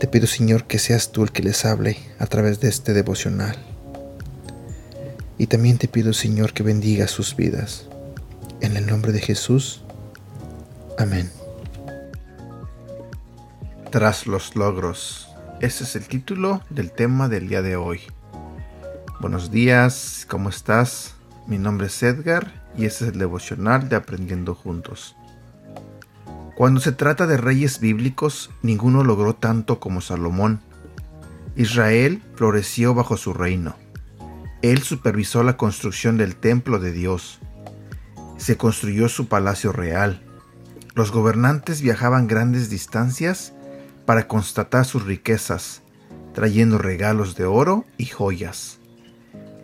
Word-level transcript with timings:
Te 0.00 0.06
pido, 0.06 0.28
Señor, 0.28 0.64
que 0.64 0.78
seas 0.78 1.10
tú 1.10 1.24
el 1.24 1.32
que 1.32 1.42
les 1.42 1.64
hable 1.64 1.98
a 2.20 2.26
través 2.26 2.60
de 2.60 2.68
este 2.68 2.92
devocional. 2.92 3.56
Y 5.38 5.48
también 5.48 5.76
te 5.76 5.88
pido, 5.88 6.12
Señor, 6.12 6.52
que 6.52 6.62
bendiga 6.62 7.08
sus 7.08 7.34
vidas. 7.34 7.88
En 8.60 8.76
el 8.76 8.86
nombre 8.86 9.10
de 9.10 9.20
Jesús. 9.20 9.82
Amén. 10.98 11.28
Tras 13.90 14.28
los 14.28 14.54
logros. 14.54 15.28
Ese 15.60 15.82
es 15.82 15.96
el 15.96 16.06
título 16.06 16.62
del 16.70 16.92
tema 16.92 17.28
del 17.28 17.48
día 17.48 17.62
de 17.62 17.74
hoy. 17.74 18.02
Buenos 19.18 19.50
días, 19.50 20.26
¿cómo 20.28 20.48
estás? 20.48 21.14
Mi 21.48 21.58
nombre 21.58 21.88
es 21.88 22.00
Edgar 22.04 22.52
y 22.76 22.84
este 22.84 23.06
es 23.06 23.12
el 23.14 23.18
devocional 23.18 23.88
de 23.88 23.96
Aprendiendo 23.96 24.54
Juntos. 24.54 25.16
Cuando 26.58 26.80
se 26.80 26.90
trata 26.90 27.28
de 27.28 27.36
reyes 27.36 27.78
bíblicos, 27.78 28.50
ninguno 28.62 29.04
logró 29.04 29.32
tanto 29.32 29.78
como 29.78 30.00
Salomón. 30.00 30.60
Israel 31.54 32.20
floreció 32.34 32.94
bajo 32.94 33.16
su 33.16 33.32
reino. 33.32 33.76
Él 34.60 34.82
supervisó 34.82 35.44
la 35.44 35.56
construcción 35.56 36.16
del 36.16 36.34
templo 36.34 36.80
de 36.80 36.90
Dios. 36.90 37.38
Se 38.38 38.56
construyó 38.56 39.08
su 39.08 39.28
palacio 39.28 39.70
real. 39.70 40.20
Los 40.96 41.12
gobernantes 41.12 41.80
viajaban 41.80 42.26
grandes 42.26 42.68
distancias 42.68 43.52
para 44.04 44.26
constatar 44.26 44.84
sus 44.84 45.04
riquezas, 45.04 45.82
trayendo 46.34 46.76
regalos 46.76 47.36
de 47.36 47.44
oro 47.44 47.84
y 47.98 48.06
joyas. 48.06 48.80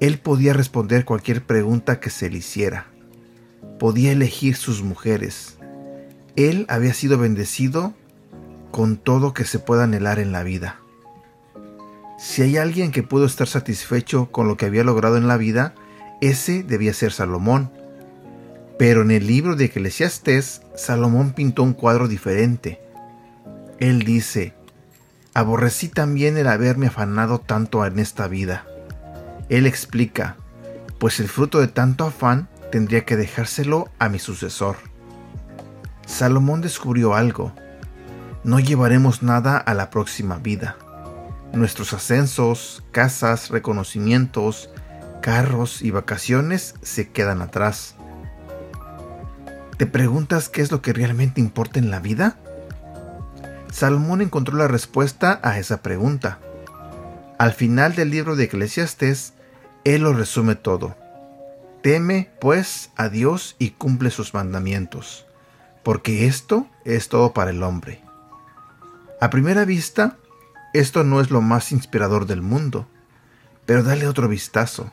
Él 0.00 0.18
podía 0.18 0.54
responder 0.54 1.04
cualquier 1.04 1.46
pregunta 1.46 2.00
que 2.00 2.10
se 2.10 2.28
le 2.30 2.38
hiciera. 2.38 2.88
Podía 3.78 4.10
elegir 4.10 4.56
sus 4.56 4.82
mujeres. 4.82 5.59
Él 6.36 6.66
había 6.68 6.94
sido 6.94 7.18
bendecido 7.18 7.94
con 8.70 8.96
todo 8.96 9.34
que 9.34 9.44
se 9.44 9.58
pueda 9.58 9.84
anhelar 9.84 10.18
en 10.18 10.32
la 10.32 10.42
vida. 10.42 10.80
Si 12.18 12.42
hay 12.42 12.56
alguien 12.56 12.92
que 12.92 13.02
pudo 13.02 13.26
estar 13.26 13.46
satisfecho 13.46 14.30
con 14.30 14.46
lo 14.46 14.56
que 14.56 14.66
había 14.66 14.84
logrado 14.84 15.16
en 15.16 15.26
la 15.26 15.36
vida, 15.36 15.74
ese 16.20 16.62
debía 16.62 16.92
ser 16.92 17.12
Salomón. 17.12 17.70
Pero 18.78 19.02
en 19.02 19.10
el 19.10 19.26
libro 19.26 19.56
de 19.56 19.66
Eclesiastés, 19.66 20.62
Salomón 20.76 21.32
pintó 21.32 21.62
un 21.62 21.72
cuadro 21.72 22.08
diferente 22.08 22.80
él 23.80 24.02
dice, 24.02 24.52
aborrecí 25.32 25.88
también 25.88 26.36
el 26.36 26.48
haberme 26.48 26.88
afanado 26.88 27.40
tanto 27.40 27.84
en 27.86 27.98
esta 27.98 28.28
vida. 28.28 28.66
Él 29.48 29.66
explica, 29.66 30.36
pues 30.98 31.18
el 31.18 31.28
fruto 31.28 31.60
de 31.60 31.68
tanto 31.68 32.04
afán 32.04 32.50
tendría 32.70 33.06
que 33.06 33.16
dejárselo 33.16 33.88
a 33.98 34.10
mi 34.10 34.18
sucesor. 34.18 34.76
Salomón 36.10 36.60
descubrió 36.60 37.14
algo. 37.14 37.52
No 38.42 38.58
llevaremos 38.58 39.22
nada 39.22 39.56
a 39.56 39.74
la 39.74 39.90
próxima 39.90 40.38
vida. 40.38 40.76
Nuestros 41.52 41.92
ascensos, 41.92 42.82
casas, 42.90 43.48
reconocimientos, 43.48 44.70
carros 45.22 45.82
y 45.82 45.92
vacaciones 45.92 46.74
se 46.82 47.10
quedan 47.10 47.40
atrás. 47.42 47.94
¿Te 49.78 49.86
preguntas 49.86 50.48
qué 50.48 50.62
es 50.62 50.72
lo 50.72 50.82
que 50.82 50.92
realmente 50.92 51.40
importa 51.40 51.78
en 51.78 51.90
la 51.90 52.00
vida? 52.00 52.36
Salomón 53.70 54.20
encontró 54.20 54.56
la 54.56 54.68
respuesta 54.68 55.40
a 55.42 55.58
esa 55.58 55.80
pregunta. 55.80 56.40
Al 57.38 57.52
final 57.52 57.94
del 57.94 58.10
libro 58.10 58.34
de 58.34 58.44
Eclesiastés, 58.44 59.32
él 59.84 60.02
lo 60.02 60.12
resume 60.12 60.56
todo. 60.56 60.96
Teme, 61.82 62.30
pues, 62.40 62.90
a 62.96 63.08
Dios 63.08 63.54
y 63.58 63.70
cumple 63.70 64.10
sus 64.10 64.34
mandamientos, 64.34 65.26
porque 65.82 66.26
esto 66.26 66.66
es 66.84 67.08
todo 67.08 67.32
para 67.32 67.50
el 67.50 67.62
hombre. 67.62 68.02
A 69.20 69.30
primera 69.30 69.64
vista, 69.64 70.16
esto 70.72 71.04
no 71.04 71.20
es 71.20 71.30
lo 71.30 71.40
más 71.40 71.72
inspirador 71.72 72.26
del 72.26 72.42
mundo, 72.42 72.86
pero 73.66 73.82
dale 73.82 74.06
otro 74.06 74.28
vistazo. 74.28 74.90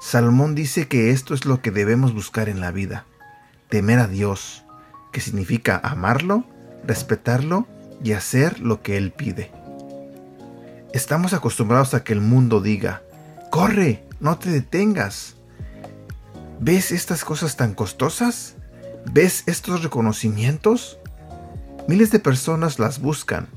Salomón 0.00 0.54
dice 0.54 0.88
que 0.88 1.10
esto 1.10 1.34
es 1.34 1.44
lo 1.44 1.62
que 1.62 1.70
debemos 1.70 2.14
buscar 2.14 2.48
en 2.48 2.60
la 2.60 2.70
vida, 2.70 3.06
temer 3.68 3.98
a 3.98 4.08
Dios, 4.08 4.64
que 5.12 5.20
significa 5.20 5.80
amarlo, 5.82 6.44
respetarlo 6.84 7.66
y 8.02 8.12
hacer 8.12 8.60
lo 8.60 8.82
que 8.82 8.96
Él 8.96 9.12
pide. 9.12 9.52
Estamos 10.92 11.32
acostumbrados 11.32 11.94
a 11.94 12.04
que 12.04 12.12
el 12.12 12.20
mundo 12.20 12.60
diga, 12.60 13.02
corre, 13.50 14.04
no 14.20 14.38
te 14.38 14.50
detengas. 14.50 15.36
¿Ves 16.60 16.92
estas 16.92 17.24
cosas 17.24 17.56
tan 17.56 17.74
costosas? 17.74 18.56
¿Ves 19.12 19.44
estos 19.46 19.82
reconocimientos? 19.82 20.98
Miles 21.86 22.10
de 22.10 22.18
personas 22.18 22.78
las 22.78 23.00
buscan, 23.00 23.48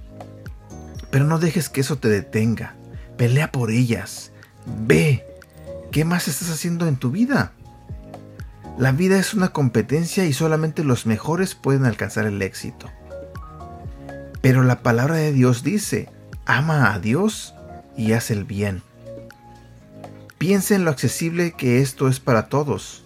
pero 1.09 1.25
no 1.25 1.40
dejes 1.40 1.69
que 1.69 1.81
eso 1.81 1.97
te 1.97 2.09
detenga. 2.09 2.75
Pelea 3.18 3.52
por 3.52 3.72
ellas. 3.72 4.31
Ve, 4.86 5.25
¿qué 5.91 6.06
más 6.06 6.28
estás 6.28 6.50
haciendo 6.52 6.88
en 6.88 6.97
tu 6.97 7.12
vida? 7.12 7.53
La 8.78 8.91
vida 8.91 9.18
es 9.18 9.34
una 9.34 9.50
competencia 9.50 10.25
y 10.25 10.34
solamente 10.34 10.84
los 10.84 11.06
mejores 11.06 11.56
pueden 11.56 11.86
alcanzar 11.86 12.25
el 12.25 12.41
éxito. 12.41 12.91
Pero 14.41 14.63
la 14.63 14.84
palabra 14.84 15.16
de 15.16 15.34
Dios 15.34 15.63
dice, 15.63 16.09
ama 16.46 16.94
a 16.94 17.00
Dios 17.00 17.56
y 17.97 18.12
haz 18.12 18.30
el 18.30 18.44
bien. 18.44 18.84
Piensa 20.38 20.75
en 20.75 20.86
lo 20.86 20.91
accesible 20.91 21.53
que 21.53 21.81
esto 21.81 22.07
es 22.07 22.19
para 22.19 22.50
todos. 22.50 23.03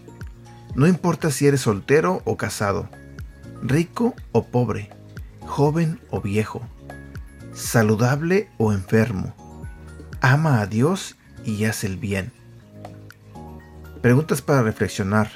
No 0.73 0.87
importa 0.87 1.31
si 1.31 1.47
eres 1.47 1.61
soltero 1.61 2.21
o 2.23 2.37
casado, 2.37 2.89
rico 3.61 4.15
o 4.31 4.45
pobre, 4.45 4.89
joven 5.45 5.99
o 6.09 6.21
viejo, 6.21 6.61
saludable 7.53 8.49
o 8.57 8.71
enfermo. 8.71 9.35
Ama 10.21 10.61
a 10.61 10.67
Dios 10.67 11.17
y 11.43 11.65
haz 11.65 11.83
el 11.83 11.97
bien. 11.97 12.31
Preguntas 14.01 14.41
para 14.41 14.63
reflexionar. 14.63 15.29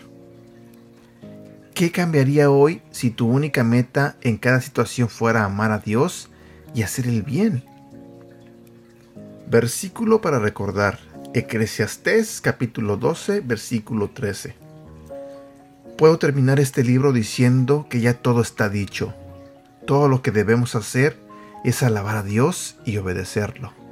¿Qué 1.73 1.91
cambiaría 1.91 2.49
hoy 2.49 2.81
si 2.91 3.11
tu 3.11 3.27
única 3.27 3.65
meta 3.65 4.15
en 4.21 4.37
cada 4.37 4.61
situación 4.61 5.09
fuera 5.09 5.43
amar 5.43 5.71
a 5.71 5.79
Dios 5.79 6.29
y 6.73 6.83
hacer 6.83 7.07
el 7.07 7.23
bien? 7.23 7.65
Versículo 9.47 10.21
para 10.21 10.39
recordar. 10.39 10.99
Eclesiastés 11.33 12.39
capítulo 12.39 12.95
12, 12.95 13.41
versículo 13.41 14.09
13. 14.11 14.64
Puedo 15.97 16.19
terminar 16.19 16.59
este 16.59 16.83
libro 16.83 17.13
diciendo 17.13 17.87
que 17.89 18.01
ya 18.01 18.13
todo 18.13 18.41
está 18.41 18.67
dicho. 18.67 19.13
Todo 19.87 20.09
lo 20.09 20.21
que 20.21 20.31
debemos 20.31 20.75
hacer 20.75 21.17
es 21.63 21.83
alabar 21.83 22.17
a 22.17 22.23
Dios 22.23 22.75
y 22.85 22.97
obedecerlo. 22.97 23.84